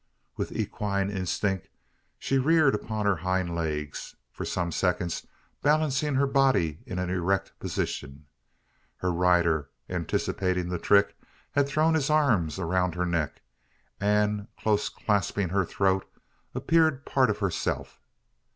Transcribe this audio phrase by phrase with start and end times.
[0.35, 1.67] With equine instinct,
[2.17, 5.27] she reared upon her hind legs, for some seconds
[5.61, 8.25] balancing her body in an erect position.
[8.97, 11.15] Her rider, anticipating the trick,
[11.51, 13.43] had thrown his arms around her neck;
[13.99, 16.11] and, close clasping her throat,
[16.55, 17.99] appeared part of herself.